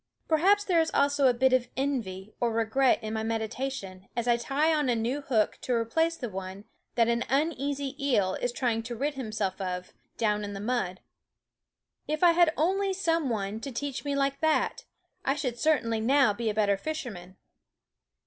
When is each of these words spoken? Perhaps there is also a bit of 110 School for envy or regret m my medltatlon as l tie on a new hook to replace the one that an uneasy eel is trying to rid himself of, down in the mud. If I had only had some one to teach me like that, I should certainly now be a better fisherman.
Perhaps 0.27 0.63
there 0.63 0.81
is 0.81 0.89
also 0.95 1.27
a 1.27 1.31
bit 1.31 1.53
of 1.53 1.67
110 1.75 1.75
School 1.75 1.75
for 1.75 1.79
envy 1.79 2.33
or 2.39 2.51
regret 2.51 2.97
m 3.03 3.13
my 3.13 3.21
medltatlon 3.21 4.07
as 4.15 4.27
l 4.27 4.35
tie 4.39 4.73
on 4.73 4.89
a 4.89 4.95
new 4.95 5.21
hook 5.21 5.59
to 5.61 5.73
replace 5.75 6.17
the 6.17 6.27
one 6.27 6.65
that 6.95 7.07
an 7.07 7.23
uneasy 7.29 7.95
eel 8.03 8.33
is 8.33 8.51
trying 8.51 8.81
to 8.81 8.95
rid 8.95 9.13
himself 9.13 9.61
of, 9.61 9.93
down 10.17 10.43
in 10.43 10.53
the 10.53 10.59
mud. 10.59 11.01
If 12.07 12.23
I 12.23 12.31
had 12.31 12.51
only 12.57 12.87
had 12.87 12.95
some 12.95 13.29
one 13.29 13.59
to 13.59 13.71
teach 13.71 14.03
me 14.03 14.15
like 14.15 14.39
that, 14.39 14.85
I 15.23 15.35
should 15.35 15.59
certainly 15.59 15.99
now 15.99 16.33
be 16.33 16.49
a 16.49 16.53
better 16.55 16.77
fisherman. 16.77 17.35